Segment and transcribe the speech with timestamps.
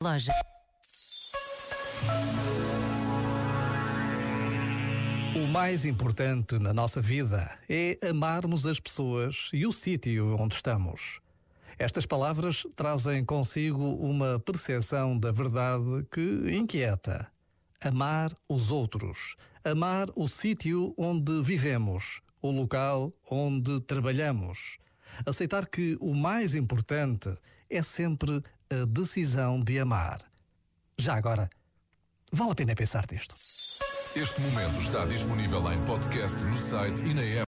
[0.00, 0.30] Loja.
[5.34, 11.18] O mais importante na nossa vida é amarmos as pessoas e o sítio onde estamos.
[11.76, 17.26] Estas palavras trazem consigo uma percepção da verdade que inquieta.
[17.80, 19.34] Amar os outros,
[19.64, 24.78] amar o sítio onde vivemos, o local onde trabalhamos.
[25.26, 27.36] Aceitar que o mais importante
[27.68, 30.18] é sempre a decisão de amar.
[30.98, 31.48] Já agora,
[32.32, 33.34] vale a pena pensar nisto.
[34.14, 37.36] Este momento está disponível em podcast no site e na app.